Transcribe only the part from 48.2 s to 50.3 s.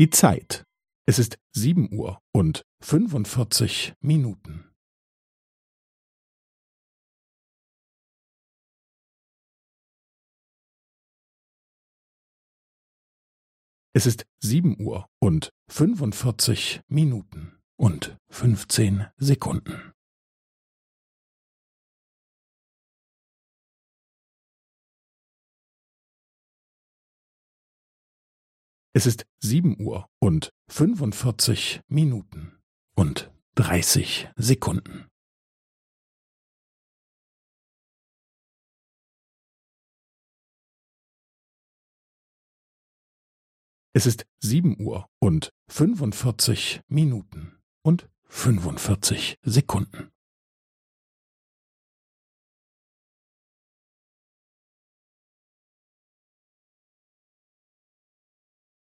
fünfundvierzig Sekunden.